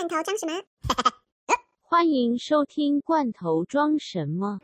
[0.00, 0.62] 罐头装什么？
[1.82, 4.58] 欢迎收听《罐头装什么》。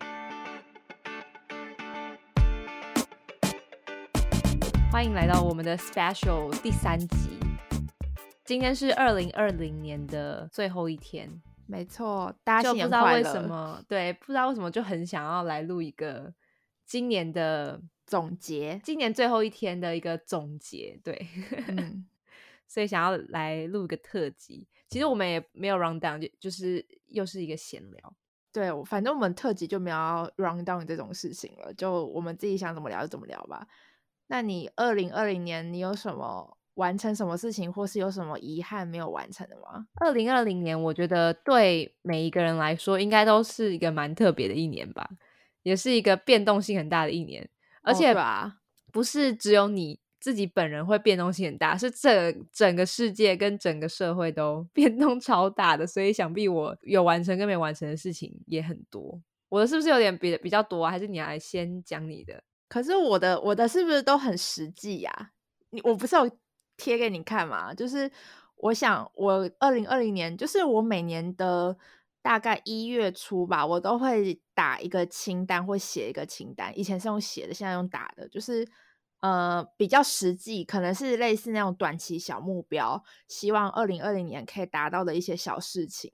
[4.91, 7.39] 欢迎来到我们的 special 第三集。
[8.47, 16.33] 今天是二零二零年的最后一天，没错，大家就不新年快乐知道为什么，对，不知道为什么就很想要来录一个
[16.87, 21.29] 今年的总结，今年最后一天的一个总结，对，
[21.69, 22.07] 嗯，
[22.69, 24.67] 所以想要来录一个特辑。
[24.89, 28.15] 其实我们也没有 round down，就就是又是一个闲聊。
[28.53, 33.67] 对，我反正我们特辑就没有要 round down 这种事情了，就我们自己想怎么聊就怎么聊吧。
[34.29, 39.87] 那你二零二零年你有什么完成什么事情，或是有什么遗憾没有完成的吗？
[39.97, 45.09] 二零二零年，我觉得对每一个人来说，应该都是一个蛮特别的一年吧，
[45.63, 47.49] 也是一个变动性很大的一年，
[47.83, 48.59] 而哦且对啊，
[48.93, 59.23] 不是只有你自己本人会变动性很大，是整整个世界跟整个社会都 变动超大的，所以想必我有完成跟没完成的事情也很多。
[59.49, 60.85] 我的是不是有点比比较多？
[60.89, 62.43] 还是你来先讲你的？
[62.69, 65.31] 可是我的我的是不是都很实际呀、
[65.71, 66.29] 你我不是有
[66.77, 67.73] 贴给你看吗？
[67.73, 68.11] 就是
[68.57, 71.77] 我想我二零二零年，就是我每年的
[72.21, 76.77] 大概一月初吧，我都会打一个清单或写一个清单。
[76.77, 78.67] 以前是用写的，现在用打的，就是
[79.21, 86.13] 呃比较实际，可能是类似那种短期小目标，希望二零二零年可以达到的一些小事情。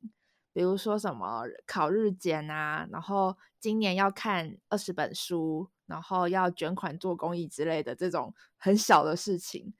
[0.54, 9.72] 比如说什么考日检啊，然后今年要看二十本书，然后要捐款做公益之类的这种很小的事情。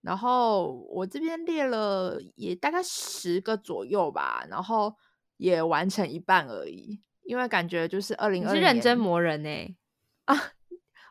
[0.00, 4.94] 然后我这边列了也大概十个左右吧，然后
[5.36, 9.76] 也完成一半而已，因为感觉就是二零二你是认真磨人呢、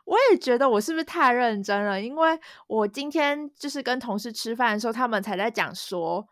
[0.04, 2.00] 我也觉得我是不是太认真了？
[2.00, 6.26] 因为我今天就是跟同事吃饭的时候，他们才在讲说，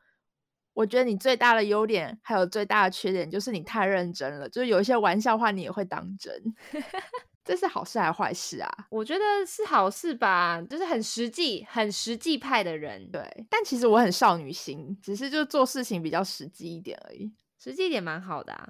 [0.75, 6.33] 我觉得你最大的优点还有最大的缺点就是你太认真了，就是有一些玩笑话你也会当真，
[7.45, 8.71] 这是好事还是坏事啊？
[8.91, 17.33] 我觉得是好事吧，就是很实际、很实际派的人，对，但其实我很少女心，只是就做事情比较实际一点而已。
[17.59, 18.69] 实际一点蛮好的啊。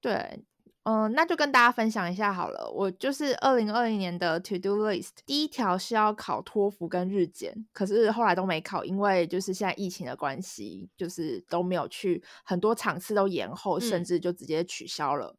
[0.00, 0.44] 对，
[0.84, 2.70] 嗯，那就跟大家分享一下好了。
[2.70, 15.34] 我就是二零二零年的 To Do List，第一条是要考托福跟日检，可是后来都没考，因为就是现在疫情的关系，就是都没有去，很多场次都延后，甚嗯至就直接取消了。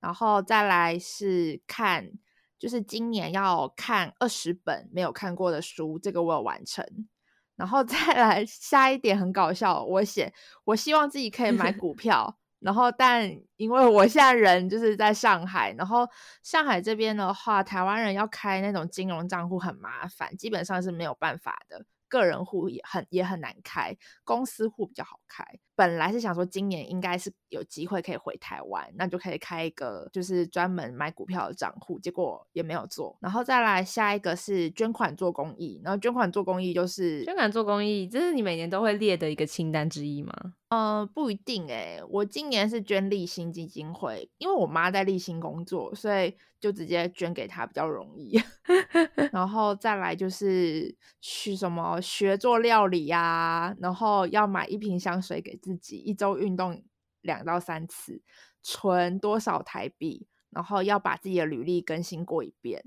[0.00, 2.10] 然后再来是看，
[2.58, 6.84] 就是今年要看二十本没有看过的书，这个我有完成。
[7.54, 10.32] 然后再来 下一点很搞笑，我写
[10.64, 16.08] 我希望自己可以买 股票，然后但因为我现在人就是在上海，然后
[16.42, 21.84] 上海这边的话，台湾人要开那种金融账户很麻烦，基本上是没有办法的。
[22.08, 25.44] 个人户也很也很难开，公司户比较好开。
[25.78, 33.16] 本来是想说今年应该是有机会可以回台湾，那就可以开一个就是专门买股票的账户，结果也没有做。
[33.20, 40.32] 然后再来下一个是捐款做公益，然后捐款做公益就是捐款做公益，这是你每年都会列的一个清单之一吗？
[40.70, 48.38] 呃，不一定诶、我今年是捐立新基金会，因为我妈在立新工作，所以就直接捐给她比较容易。
[49.32, 56.82] 然后再来就是去什么学做料理呀、然后要买一瓶香水给自己，一周运动
[57.20, 58.22] 两到三次，
[58.62, 62.84] 存多少台币，然后要把自己的履历更新过一遍。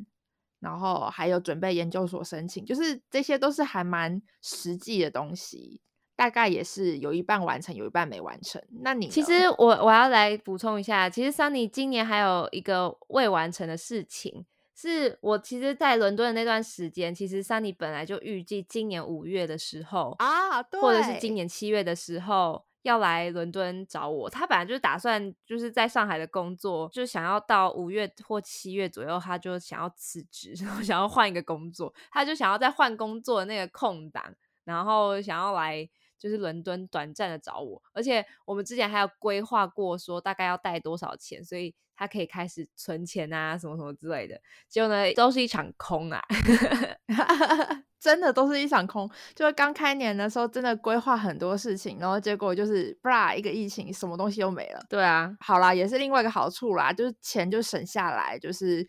[0.60, 5.82] 然后还有准备研究所申请，就是这些都是还蛮实际的东西，
[6.16, 8.62] 大概也是有一半完成，有一半没完成。
[8.84, 24.30] 那你其实我我要来补充一下，其实 Sunny 今年还有一个未完成的事情，是我其实，在伦敦的那段时间，其实 Sunny 本来就预计今年五月的时候，啊，对，或者是今年七月的时候要来伦敦找我。
[24.30, 34.24] 他本来就是打算就是在上海的工作，就想要到五月或七月左右，他就想要辞职，然 后想要换一个工作，他就想要在换工作的那个空档，
[34.64, 35.90] 然后想要来。
[36.22, 44.40] 就是伦敦短暂的找我，而且我们之前还有规划过说大概要带多少钱，所以他可以开始存钱啊，什么什么之类的。
[44.70, 46.22] 结果呢，都是一场空啊！
[48.00, 49.10] 真的都是一场空。
[49.34, 54.86] 就是刚开年的时候，真的规划很多事情，然后结果就是吧，一个疫情，什么东西都没了。
[54.88, 58.88] 对啊，好啦，也是另外一个好处啦，就是钱就省下来，就是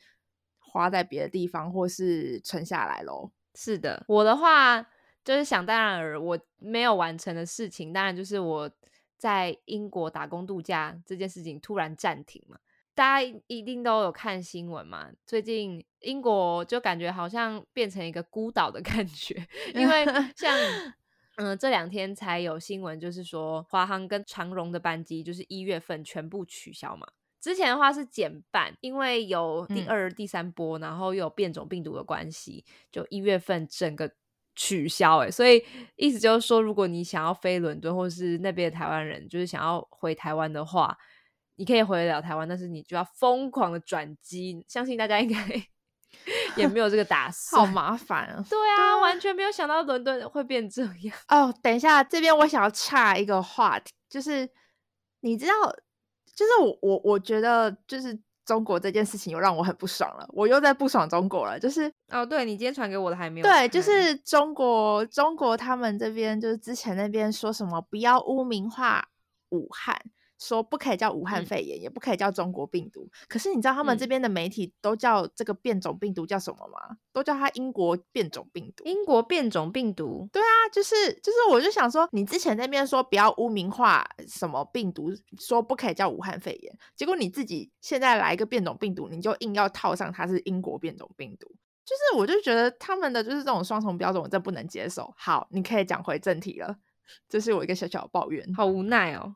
[0.59, 3.31] 花在别的地方或是存下来喽。
[3.55, 4.87] 是的，我的话
[5.25, 8.71] 就是想当然尔，我没有完成的事情，当然就是我
[9.17, 12.59] 在英国打工度假这件事情突然暂停嘛。
[12.95, 19.35] 大家一定都有看新闻嘛，最近英国就感觉好像变成一个孤岛的感觉，
[19.75, 20.05] 因为
[20.37, 20.55] 像
[21.37, 27.07] 嗯，这两天才有新闻，就是说华航跟长荣的班机就是一月份全部取消嘛。
[27.41, 34.13] 之前的话是减半，因为有第嗯二、第三波，然后又有变种病毒的关系，就一月份整个
[34.55, 35.19] 取消。
[35.19, 35.65] 哎，所以
[35.97, 40.97] 意思就是说，如果你想要飞伦敦，或是那边的台湾人，就是想要回台湾的话，
[41.57, 44.65] 你可以回得了台湾，但是你就要疯狂的转机。
[44.69, 45.37] 相信大家应该
[46.57, 47.73] 也没有这个打算好。
[47.73, 48.45] 麻烦啊！
[48.49, 51.17] 对啊，完全没有想到伦敦会变这样。
[51.29, 54.49] 哦，等一下，这边我想要岔一个话题，就是
[55.21, 55.53] 你知道，
[56.37, 69.09] 就是我我我觉得就是中国这件事情又让我很不爽了，我又在不爽中国了，就是哦，对你今天传给我的还没有对，就是中国中国他们这边就是之前那边说什么不要污名化
[69.51, 69.97] 武汉。
[70.43, 73.09] 说不可以叫武汉嗯肺炎，也不可以叫中国病毒。
[73.29, 76.97] 可是你知道他们这嗯边的媒体都叫这个变种病毒叫什么吗？
[77.13, 78.85] 都叫它英国变种病毒。
[78.85, 80.29] 英国变种病毒。
[80.33, 91.47] 对啊，就是就是，我就想说，你之前那边说不要污名化什么病毒，说不可以叫武汉肺炎，结果你自己现在来一个变种病毒，你就硬要套上它是英国变种病毒，
[91.85, 95.13] 就是我就觉得他们的就是这种双重标准，我真不能接受。
[95.17, 96.77] 好，你可以讲回正题了，
[97.29, 98.47] 这是我一个小小的抱怨。
[98.55, 99.35] 好无奈哦。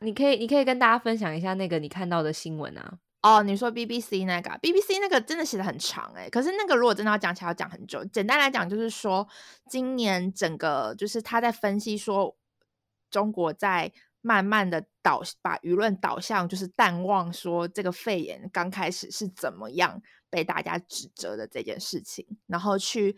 [0.00, 2.98] 你可以，你可以跟大家分享一下那个你看到的新闻啊。
[3.22, 8.04] 哦，你说 BBC 那个啊，BBC 那个真的写的很长诶、可是那个如果真的要讲起来，要讲很久。
[8.04, 9.26] 简单来讲，就是说
[9.70, 12.36] 今年整个就是他在分析说，
[13.10, 13.90] 中国在
[14.20, 23.16] 慢慢的导把舆论导向就是淡忘说这个肺炎刚开始是怎么样被大家指责的这件事情，然后去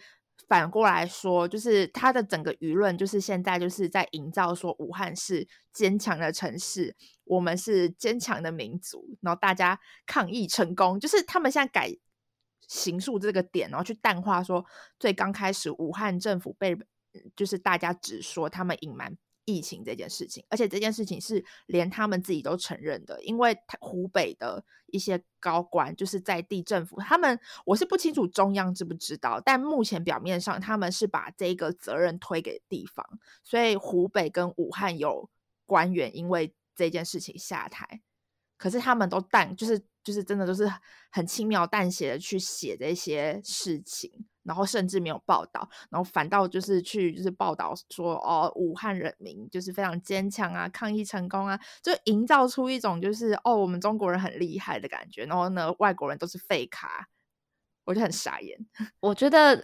[0.48, 6.94] 反过来说，就是他的整个舆论就是现在就是在营造说武汉是坚强的城市，
[7.24, 11.90] 我们是坚强的民族，然后大家抗疫成功，就是他们现在改
[12.68, 14.64] 行诉这个点，然后去淡化说
[14.98, 16.76] 最刚开始武汉政府被
[17.34, 19.16] 就是大家只说他们隐瞒
[19.46, 33.06] 疫情这件事情，而且这件事情是连他们自己都承认的，因为湖北的一些高官就是在地政府，他们我是不清楚中央知不知道，但目前表面上他们是把这个责任推给地方，
[33.42, 35.30] 所以湖北跟武汉有
[35.64, 38.02] 官员因为这件事情下台，
[38.58, 40.70] 可是他们都淡，就是就是真的都是
[41.10, 57.08] 很轻描淡写的去写这些事情，然后甚至没有报道，然后反倒就是去就是报道说哦，武汉人民就是非常坚强啊，抗疫成功啊，就营造出一种就是哦，我们中国人很厉害的感觉，然后呢，外国人都是废咖，
[57.84, 58.58] 我就很傻眼。
[59.00, 59.60] 我觉得，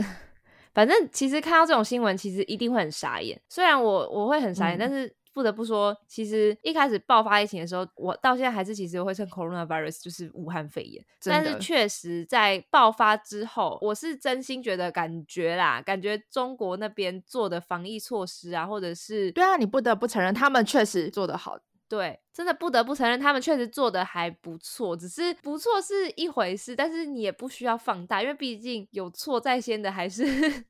[0.75, 3.41] 反正其实看到这种新闻，其实一定会很傻眼。
[3.49, 11.05] 虽然我我会很傻眼，嗯但是不得不说，其实一开始爆发疫情的时候，我到现在还是其实会称 coronavirus 就是武汉肺炎。
[11.25, 21.59] 但是确实在爆发之后，我是真心觉得感觉啦，感觉中国那边做的防疫措施啊，或者是对啊，你不得不承认，他们确实做得好。
[21.89, 24.97] 对，真的不得不承认，他们确实做的还不错。
[24.97, 30.25] 只是不错是一回事，但是你也不需要放大，因为毕竟有错在先的还是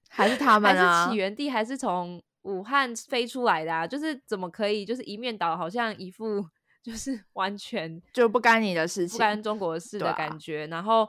[0.09, 3.87] 还是他 们还啊是起源地还是从武汉飞出来的啊。
[3.87, 6.45] 就是怎么可以就是一面倒，好像一副
[6.83, 10.67] 就是完全就不干你的事情，不干中国的事的感觉。
[10.67, 11.09] 然后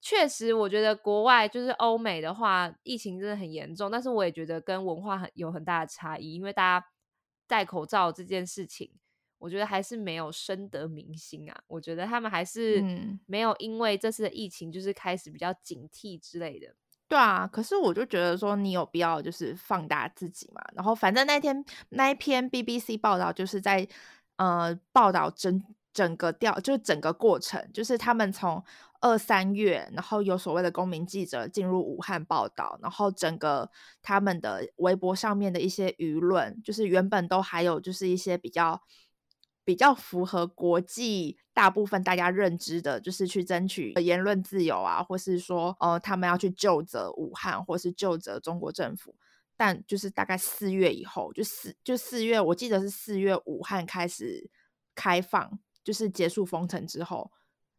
[0.00, 6.86] 确实，我觉得国外就是欧美的话，疫情真的很严重，但是我也觉得跟文化很有很大的差异，因为大家
[7.46, 8.90] 戴口罩这件事情。
[9.38, 11.62] 我觉得还是没有深得民心啊！
[11.66, 16.72] 我觉得他们还是嗯没有因为这次的疫情就是开始比较警惕之类的。
[17.12, 20.62] 对啊，可是我就觉得说，你有必要就是放大自己嘛？
[20.74, 23.86] 然后反正那天那一篇 BBC 报道就是在
[24.36, 28.64] 呃报道整整个调，就整个过程，就是他们从
[29.02, 38.80] 二三月，然后有所谓的公民记者进入武汉报道，然后整个他们的微博上面的一些舆论，就是原本都还有就是一些比较。
[39.64, 49.14] 比较符合国际大部分大家认知的，就是去争取言论自由啊，或是说，呃，他们要去救责武汉，或是救责中国政府。
[49.56, 54.50] 但就是大概四月以后，就四就四月，我记得是四月武汉开始
[54.94, 57.30] 开放，就是结束封城之后，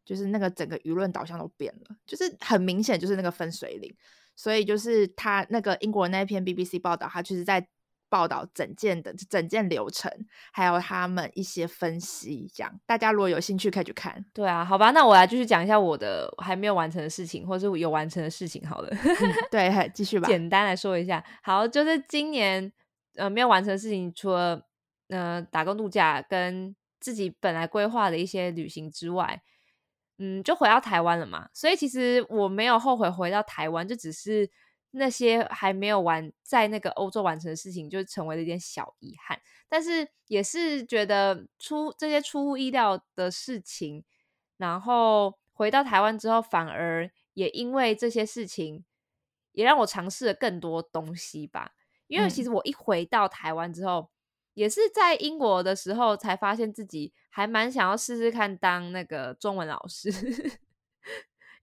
[0.04, 3.94] 就是那个整个舆论导向都变了，就是很明显就是那个分水岭。
[4.34, 7.68] 所以就是他那个英国那篇 BBC 报道，他就是在。
[8.08, 10.10] 报道整件的整件流程，
[10.52, 14.24] 还有他们一些分析，这样大家如果有兴趣可以去看。
[14.32, 18.64] 对啊，好吧，那我来继续讲一下我的还没有完成的事情，或是有完成的事情。
[18.68, 20.28] 好了，嗯、 对，继续吧。
[20.28, 22.72] 简单来说一下，好，就是今年
[23.16, 24.62] 呃没有完成的事情，除了
[25.08, 29.42] 呃打工度假跟自己本来规划的一些旅行之外，
[30.18, 31.48] 嗯，就回到台湾了嘛。
[31.52, 34.48] 所以其实我没有后悔回到台湾，就只是
[34.96, 39.40] 那些还没有完在那个欧洲完成的事情，就成为了一点小遗憾。
[39.68, 44.04] 但是也是觉得出这些出乎意料的事情，
[44.56, 48.84] 然后回到台湾之后，反而也因为这些事情，
[49.52, 51.72] 也让我尝试了更多东西吧。
[52.06, 54.10] 因为其实我一回到台湾之后，
[54.52, 60.12] 也是在英国的时候才发现自己还蛮想要试试看当那个中文老师。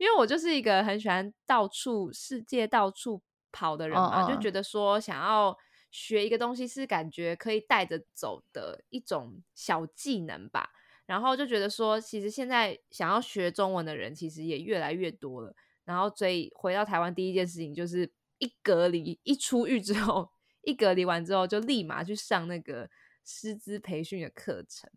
[0.01, 5.55] 因为我就是一个很喜欢到处世界到处跑的人嘛，就觉得说想要
[5.91, 10.71] 学一个东西是感觉可以带着走的一种小技能吧。
[11.05, 15.53] 然后就觉得说，其实现在想要学中文的人其实也越来越多了。
[15.83, 20.31] 然后所以回到台湾第一件事情就是一隔离一出狱之后，
[20.63, 22.89] 一隔离完之后就立马去上那个
[23.23, 24.89] 师资培训的课程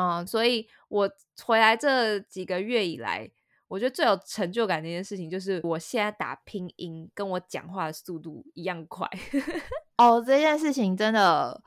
[0.00, 0.24] 啊。
[0.24, 1.10] 所以我
[1.44, 3.32] 回来这几个月以来。
[3.66, 9.08] 我觉得最有成就感的一件事情，就是我现在打拼音跟我讲话的速度一样快。
[9.98, 11.60] 哦，这件事情真的，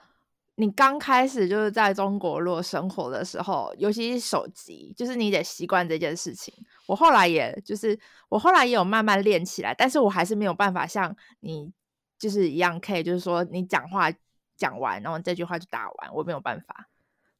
[0.55, 6.53] 你刚开始就是在中国落生活的时候，尤其是手机，就是你得习惯这件事情。
[6.85, 7.99] 我后来也就是
[8.29, 11.73] 我后来也有慢慢练起来，但是我还是没有办法像你
[12.19, 14.09] 就是一样，可以就是说你讲话
[14.55, 16.87] 讲完，然后这句话就打完，我没有办法。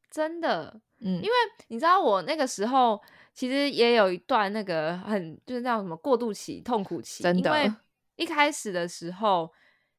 [0.09, 1.31] 真的，嗯，因为
[1.67, 2.99] 你知道我那个时候。
[3.37, 7.55] 其实也有一段那个很就是那种什么过渡期、痛苦期，真的。
[7.63, 7.75] 因为
[8.15, 9.47] 一开始的时候，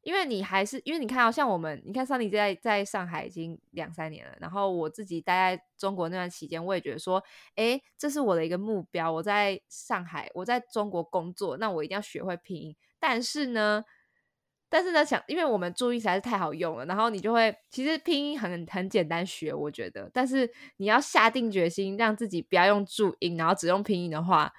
[0.03, 7.23] 因为你还是因为你看，像我们，你看桑尼在在上海已经两三年了，然后我自己待在中国那段期间，我也觉得说，
[7.55, 9.13] 哎，这是我的一个目标。
[9.13, 12.75] 我在上海，我在中国工作，那我一定要学会拼音。
[12.99, 13.85] 但是呢。
[14.71, 20.11] 但是呢，想因为我们注音实在是太好用了，然后你就会其实拼音很很简单学，我觉得。
[20.13, 24.53] 但是你要下定决心让自己不要用注音，然后只用拼音的话，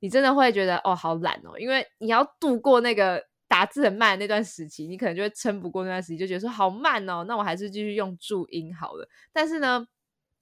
[0.00, 9.08] 你真的会觉得哦好懒哦，因为你要度过那个打字很慢那段时期，你可能就会撑不过那段时期，就觉得说好慢哦，那我还是继续用注音好了。
[9.32, 9.86] 但是呢，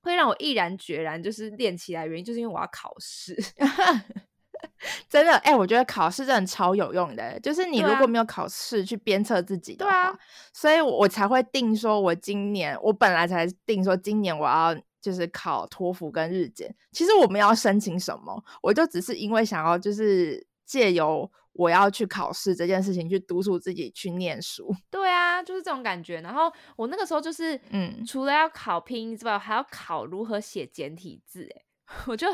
[0.02, 3.36] 会让我毅然决然就是练起来，原因就是因为我要考试。
[5.08, 7.38] 真的，哎，我觉得考试真的超有用的。
[7.40, 10.18] 就是你如果没有考试去鞭策自己的话，
[10.52, 16.74] 所以我才会定说，我今年我本来才定说，今年我要就是考托福跟日检。
[16.92, 24.74] 其实我们要申请什么，我就只是因为想要就是借由我要去考试这件事情去督促自己去念书。
[24.90, 26.20] 对啊，就是这种感觉。
[26.20, 31.48] 然后我那个时候就是，嗯，除了要考拼音之外，还要考如何写简体字。
[31.54, 31.62] 哎。
[32.06, 32.26] 我就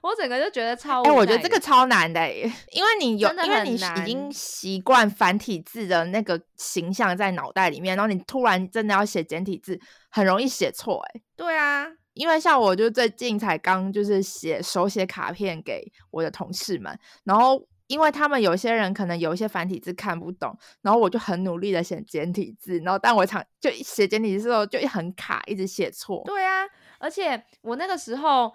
[0.00, 2.32] 我整个就觉得超，哎，我觉得这个超难的，
[2.70, 9.78] 因为你有，因为你已经习惯繁体字的那个形象在脑袋里面，然后你突然真的要写简体字，
[10.10, 11.20] 很容易写错，哎。
[11.36, 26.22] 对啊，因为像我就最近才刚就是写手写卡片给我的同事们，然后因为他们有些人可能有一些繁体字看不懂，然后我就很努力的写简体字，然后但我常就写简体字的时候就很卡，一直写错。
[26.24, 26.64] 对啊，
[26.98, 28.52] 而且我那个时候。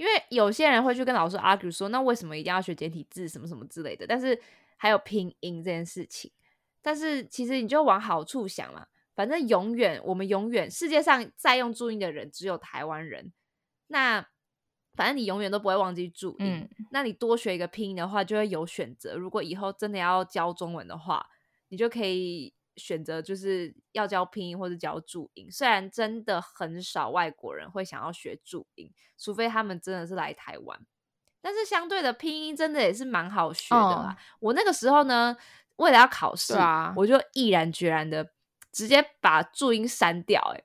[0.00, 4.06] 因为有些人会去跟老师 argue 说，那为什么一定要学简体字什么什么之类的？
[4.06, 4.40] 但是
[4.78, 6.32] 还有拼音这件事情，
[6.80, 13.30] 但是其实你就往好处想嘛，反正永远我们永远世界上在用注音的人只有台湾人，
[13.88, 14.26] 那
[14.94, 16.66] 反正你永远都不会忘记注音。
[16.90, 19.14] 那你多学一个拼音的话，就会有选择。
[19.14, 21.26] 如果以后真的要教中文的话，
[21.68, 22.54] 你就可以。
[22.80, 30.80] 选择就是要教拼音或者教注音，虽然真的很少外国人会想要学注音，除非他们真的是来台湾。
[31.40, 34.16] 但是相对的拼音真的也是蛮好学的啦。
[34.40, 35.36] 我那个时候呢，
[35.76, 38.30] 为了要考试啊，我就毅然决然的
[38.72, 40.40] 直接把注音删掉。
[40.54, 40.62] 哎，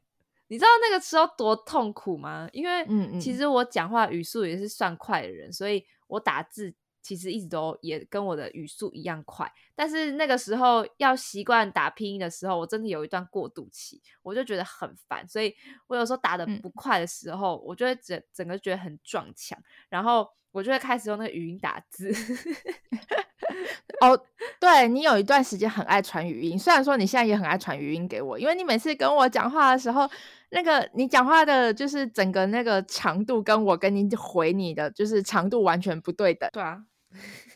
[0.48, 2.50] 你知道那个时候多痛苦吗？
[2.52, 2.86] 因为
[3.20, 6.74] 其实我讲话语速也是算快的人，所以我打字。
[7.06, 15.54] 其实一直都也跟我的语速一样快，但是那个时候要习惯打拼音的时候，我真的有一段过渡期，我就觉得很烦，所以
[15.86, 19.56] 我有时候打的不快的时候，我就会整整个觉得很撞墙，
[19.88, 22.12] 然后我就会开始用那个语音打字。
[24.02, 24.20] 哦，
[24.60, 30.10] 对你有一段时间很爱传语音，虽然说你现在也很爱传语音给我，因为你每次跟我讲话的时候，
[30.50, 36.50] 那个你讲话的就是整个那个长度跟我跟你回你的就是长度完全不对等。
[36.52, 36.84] 对啊。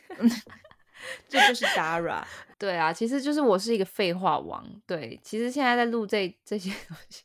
[1.28, 2.22] 这就是 Dara，
[2.58, 4.64] 对啊，其实就是我是一个废话王。
[4.86, 7.22] 对，其实现在在录这这些东西，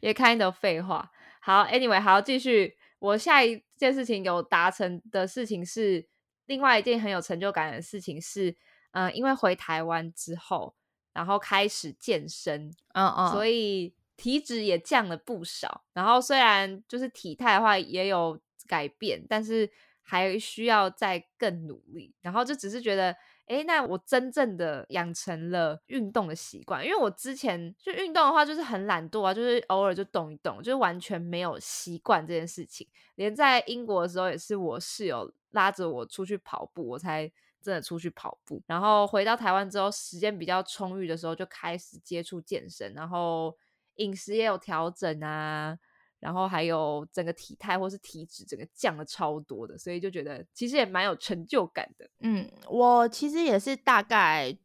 [0.00, 1.10] 也 kind of 废话。
[1.40, 2.76] 好，Anyway，好，继续。
[3.00, 6.06] 我下一件事情有达成的事情是，
[6.46, 8.54] 另外一件很有成就感的事情是，
[8.92, 10.74] 嗯，因为回台湾之后，
[11.12, 15.84] 然后开始健身，嗯嗯，所以体脂也降了不少。
[15.92, 19.68] 然后虽然就是体态的话也有改变，但是。
[20.10, 26.82] 还需要再更努力，然后就只是觉得，诶，那我真正的养成了运动的习惯。
[26.82, 32.88] 因为我之前就运动的话，就是很懒惰啊，就是偶尔就动一动，就是完全没有习惯这件事情。
[33.16, 38.62] 连在英国的时候，也是我室友拉着我出去跑步，我才真的出去跑步。
[38.66, 43.54] 然后回到台湾之后，时间比较充裕的时候，就开始接触健身，然后
[43.96, 45.78] 饮食也有调整啊。
[46.20, 52.08] 然后还有整个体态或是体脂，整个降了超多的，所以就觉得其实也蛮有成就感的。
[52.20, 54.56] 嗯，我其实也是大概。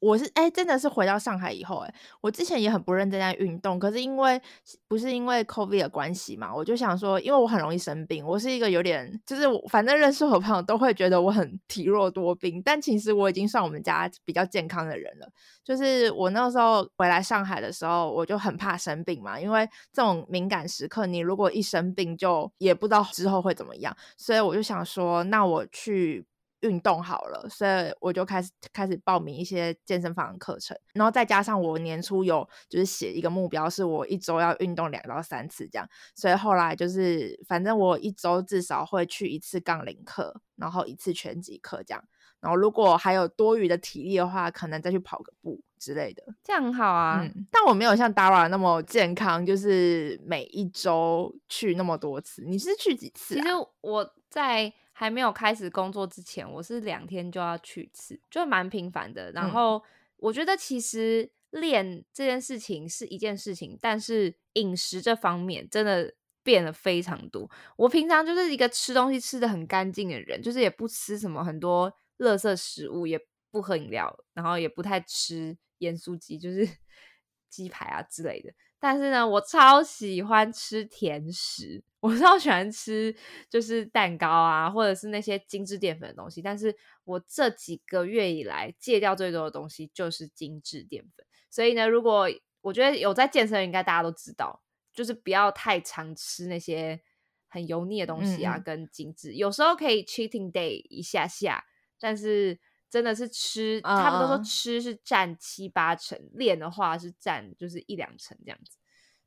[0.00, 4.40] 我是哎，真的是回到上海以后哎，我之前也很不认真在运动，可是因为
[4.86, 15.28] 不是因为 COVID 的关系嘛，我就想说，因为我很容易生病，我是一个有点就是反正认识我朋友都会觉得我很体弱多病，但其实我已经算我们家比较健康的人了。
[15.64, 26.24] 就是我那时候回来上海的时候，我就很怕生病嘛，因为这种敏感时刻，你如果一生病，就也不知道之后会怎么样，所以我就想说，那我去。
[26.60, 42.02] 运动好了，所以我就开始开始报名一些健身房的课程，然后再加上我年初有就是写一个目标，是我一周要运动两到三次这样，所以后来就是反正我一周至少会去一次杠铃课，然后一次拳击课这样，
[42.40, 47.24] 然后如果还有多余的体力的话，可能再去跑个步之类的，这样很好啊。
[47.52, 52.42] 但我没有像 Dara 那么健康，就是每一周去那么多次。
[52.44, 53.36] 你是去几次？
[53.36, 53.48] 其实
[53.80, 54.72] 我在。
[54.98, 59.30] 还没有开始工作之前，我是两天就要去一次，就蛮频繁的。
[59.30, 59.80] 然后
[60.16, 66.12] 我觉得其实练这件事情是一件事情，但是饮食这方面真的
[66.42, 67.48] 变了非常多。
[67.76, 71.88] 我平常就是一个吃东西吃的很干净的人，就是也不吃什么很多
[72.18, 73.16] 垃圾食物，也
[73.52, 76.68] 不喝饮料，然后也不太吃盐酥鸡，就是
[77.48, 78.52] 鸡排啊之类的。
[78.80, 83.14] 但是呢，我超喜欢吃甜食，我 超喜欢吃
[83.50, 86.40] 就是蛋糕啊，或者是那些精致淀粉的东西。
[86.40, 91.26] 但是我这几个月以来戒掉最多的东西就是精致淀粉。
[91.50, 92.28] 所以呢，如果
[92.60, 94.62] 我觉得有在健身，应该大家都知道，
[94.92, 97.00] 就是不要太常吃那些
[97.48, 99.34] 很油腻的东西啊，跟精致。
[99.34, 101.64] 有时候可以 cheating day 一下下，
[101.98, 102.58] 但是。
[102.90, 108.77] 真的是吃，他们都说吃是占七八成，练的话是占就是一两成这样子，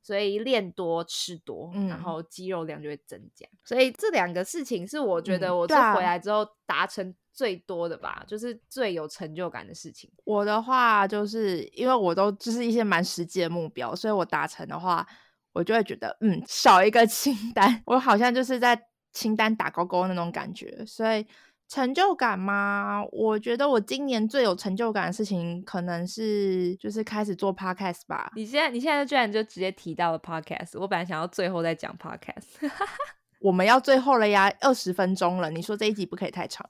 [0.01, 3.47] 所以练多吃多，然后肌肉量就会增加。
[3.63, 10.11] 所以这两个事情是我觉得我这回来之后达成最多的吧，就是最有成就感的事情。
[10.25, 15.07] 我的话就是因为我都就是一些蛮实际的目标，所以我达成的话，
[15.53, 18.81] 我就会觉得嗯，少一个清单， 我好像就是在
[19.13, 21.25] 清单打勾勾那种感觉，所以。
[21.71, 23.01] 成就感吗？
[23.13, 28.29] 我觉得我今年最有成就感的事情，可能是就是开始做 podcast 吧。
[28.36, 32.69] 你现在你现在居然就直接提到了 podcast，我本来想要最后再讲 podcast。
[33.39, 35.49] 我们要最后了呀，二十分钟了。
[35.49, 36.69] 你说这一集不可以太长？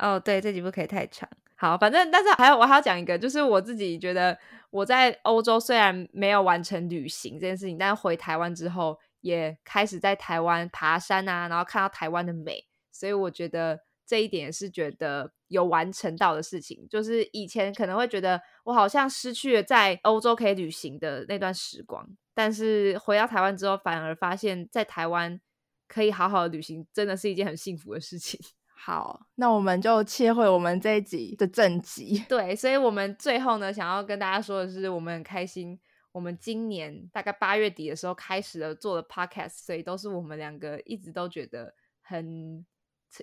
[0.00, 1.28] 哦，对，这集不可以太长。
[1.54, 4.36] 好，反正但是还有我还要讲一个，就是我自己觉得
[4.70, 13.78] 我在欧洲虽然没有完成旅行这件事情，但是回台湾之后也开始在台湾爬山啊，然后看到台湾的美，所以我觉得。
[14.10, 25.40] 这一点是觉得有完成到的事情，就是以前可能会觉得我好像失去了在欧洲可以旅行的那段时光，但是回到台湾之后，反而发现，在台湾
[25.86, 28.40] 可以好好的旅行，真的是一件很幸福的事情。
[28.74, 32.24] 好，那我们就切回我们这一集的正集。
[32.28, 35.78] 对，所以我们最后呢，想要跟大家说的是，我们很开心，
[36.10, 42.66] 我们今年大概八月底的时候开始了做的 podcast，所以都是我们两个一直都觉得很。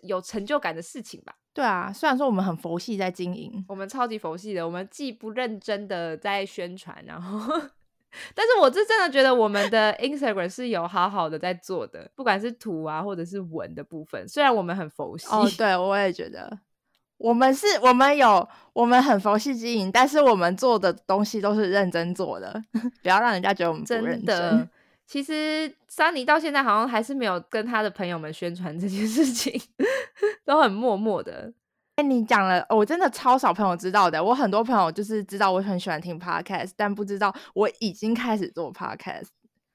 [0.03, 1.35] 有成就感的事情吧。
[1.53, 7.51] 对啊，虽然说我们很佛系在经营，我们超级佛系的，我们既不认真的在宣传，然后，
[8.35, 15.25] 但是我是真的觉得我们的 Instagram 是有好好的在做的，不管是图啊或者是文的部分，虽然我们很佛系。
[15.31, 16.59] 哦，对，我也觉得
[17.17, 22.53] 我们是，我们有，我们很佛系经营，但是我们做的东西都是认真做的，
[23.01, 24.69] 不要让人家觉得我们不认真。
[25.07, 29.59] 其实桑尼到现在好像还是没有跟他的朋友们宣传这件事情，
[30.45, 31.53] 都很默默的。
[31.95, 34.21] 哎，你讲了，我真的超少朋友知道的。
[34.21, 39.27] 我很多朋友就是知道我很喜欢听 podcast，但不知道我已经开始做 podcast。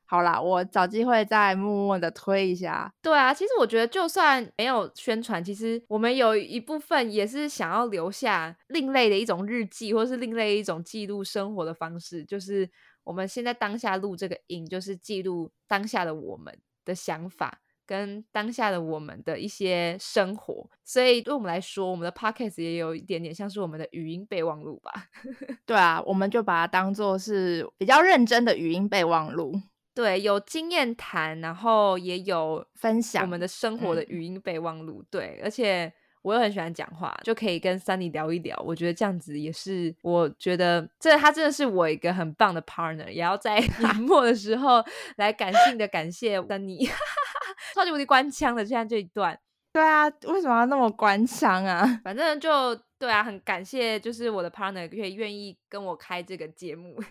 [0.05, 2.93] 好啦，我找机会再默默的推一下。
[3.01, 12.69] 对啊，其实我觉得就算没有宣传，其实我们有一部分也是想要留下另类的一种日记，或是另类一种记录生活的方式，就是。
[13.05, 20.71] 我们现在当下录这个音，就是记录当下的我们的想法，跟当下的我们的一些生活。
[20.85, 24.93] 所以对我们来说，我们的 podcast 也有一点点像是我们的语音备忘录吧。
[25.67, 29.53] 对啊，我们就把它当做是比较认真的语音备忘录。
[29.95, 35.05] 对，有经验谈，然后也有分享我们的生活的语音备忘录。
[35.11, 38.57] 对，而且我又很喜欢讲话，就可以跟 Sunny 聊一聊。
[38.65, 44.83] 我觉得这样子也是，我觉得这他真的是我一个很棒的 partner，也要在 年末的时候
[45.17, 46.89] 来感性的感谢 Sunny，
[47.75, 49.39] 超级无敌官腔的，现在这一段。
[49.73, 51.87] 对啊，为什么要那么官腔啊？
[52.05, 57.03] 反正就对啊，很感谢，就是我的 partner 可以愿意跟我开这个节目。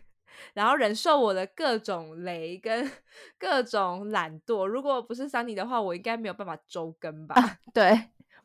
[0.53, 2.89] 然后忍受我的各种雷跟
[3.37, 7.35] 各种懒惰，如果不是桑尼的话，我应该没有办法周更吧？
[7.73, 7.91] 对，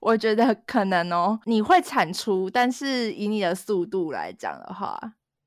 [0.06, 4.96] 我觉得可能哦，你会产出，但是以你的速度来讲的话，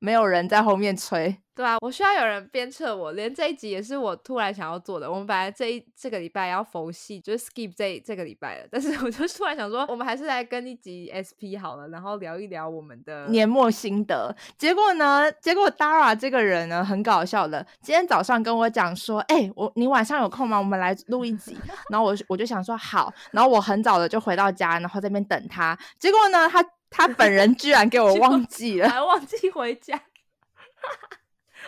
[0.00, 1.36] 没有人在后面催。
[1.54, 3.12] 对啊，我需要有人鞭策我。
[3.12, 5.10] 连这一集也是我突然想要做的。
[5.10, 8.66] 我们本来这一这个礼拜要佛系，就是 skip 这这个礼拜了。
[8.72, 14.34] 但是我就突然想说，我们还是来跟一集 SP 好了，然后聊一聊我们的年末心得。
[14.56, 17.66] 结果呢，结果 Dara 这个人呢，很搞笑的。
[17.82, 20.56] 今天早上跟我讲说，哎，我你晚上有空吗？
[20.56, 21.58] 我们来录一集。
[21.90, 23.12] 然后我我就想说好。
[23.32, 25.78] 然后我很早的就回到家，然后在那边等他。
[25.98, 29.96] 结果呢，他他本人居然给我 忘记了，还忘记回家。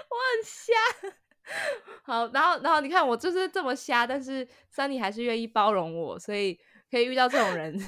[0.09, 0.73] 我很瞎，
[2.03, 6.59] 好，然后，然后你看我就是这么瞎，但是 Sunny 还是愿意包容我，所以
[6.91, 7.79] 可以遇到这种人。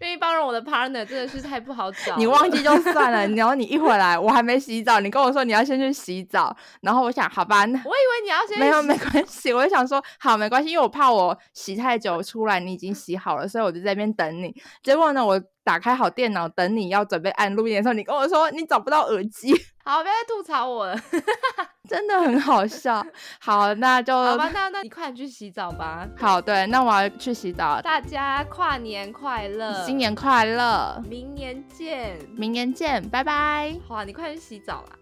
[0.00, 2.16] 愿意包容我的 partner 真的是太不好找。
[2.16, 14.54] 你忘记就算了，然后你一回来，我还没洗澡，你跟我说你要先去洗澡，然后我想，好吧，那我以为你要先没有没关系，我就想说好没关系，因为我怕我洗太久出来你已经洗好了，所以我就在那边等你。
[14.82, 19.54] 结果呢，我打开好电脑等你要准备按录音的时候，你跟我说你找不到耳机。
[19.90, 20.96] 好，不要再吐槽我了，
[21.88, 23.04] 真的很好笑。
[23.40, 26.06] 好，那就 好吧，那那你快点去洗澡吧。
[26.16, 27.80] 好，对，那我要去洗澡。
[27.82, 33.76] 大家跨年快乐，新年快乐，明年见，明年见，拜拜。
[33.88, 34.99] 好啊，你快去洗澡啦。